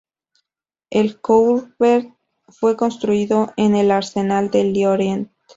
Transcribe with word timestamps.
El 0.89 1.21
"Courbet" 1.21 2.11
fue 2.47 2.75
construido 2.75 3.53
en 3.55 3.75
el 3.75 3.91
Arsenal 3.91 4.49
de 4.49 4.63
Lorient. 4.73 5.31